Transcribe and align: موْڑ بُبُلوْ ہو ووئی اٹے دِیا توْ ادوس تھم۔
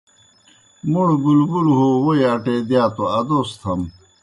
موْڑ 0.91 1.07
بُبُلوْ 1.23 1.73
ہو 1.79 1.87
ووئی 2.03 2.21
اٹے 2.33 2.55
دِیا 2.67 2.83
توْ 2.95 3.03
ادوس 3.17 3.49
تھم۔ 3.61 3.81